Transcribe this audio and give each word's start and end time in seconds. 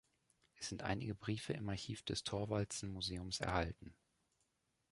Es 0.55 0.67
sind 0.69 0.81
einige 0.81 1.13
Briefe 1.13 1.53
im 1.53 1.69
Archiv 1.69 2.01
des 2.01 2.23
Thorvaldsen-Museums 2.23 3.39
erhalten. 3.39 3.93